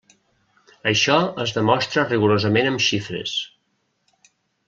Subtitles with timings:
[0.91, 3.37] Això es demostra rigorosament amb xifres.